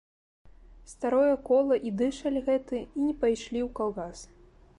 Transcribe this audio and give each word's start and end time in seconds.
Старое 0.93 1.35
кола 1.49 1.77
і 1.89 1.93
дышаль 1.99 2.41
гэты 2.49 2.77
і 2.81 2.99
не 3.07 3.15
пайшлі 3.27 3.59
ў 3.69 3.69
калгас. 3.81 4.19